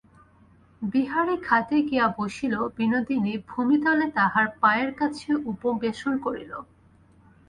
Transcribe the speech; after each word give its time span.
বিহারী 0.81 1.35
খাটে 1.43 1.77
গিয়া 1.89 2.05
বসিল-বিনোদিনী 2.17 3.33
ভূমিতলে 3.49 4.05
তাহার 4.17 4.45
পায়ের 4.61 4.91
কাছে 4.99 5.29
উপবেশন 5.51 6.13
করিল। 6.25 6.51